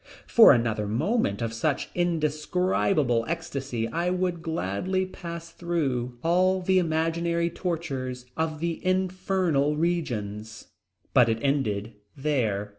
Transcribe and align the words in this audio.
For 0.25 0.51
another 0.51 0.87
moment 0.87 1.43
of 1.43 1.53
such 1.53 1.89
indescribable 1.93 3.23
ecstasy 3.27 3.87
I 3.87 4.09
would 4.09 4.41
gladly 4.41 5.05
pass 5.05 5.51
through 5.51 6.17
all 6.23 6.59
the 6.59 6.79
imaginary 6.79 7.51
tortures 7.51 8.25
of 8.35 8.59
the 8.61 8.83
infernal 8.83 9.75
regions. 9.77 10.69
But 11.13 11.29
it 11.29 11.37
ended 11.43 11.93
there. 12.17 12.69